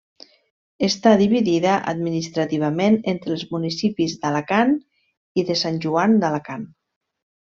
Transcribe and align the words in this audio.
Està 0.85 1.11
dividida 1.19 1.73
administrativament 1.91 2.97
entre 3.13 3.31
els 3.37 3.43
municipis 3.53 4.15
d'Alacant 4.23 4.75
i 5.43 5.47
de 5.51 5.59
Sant 5.65 5.77
Joan 5.85 6.17
d'Alacant. 6.25 6.67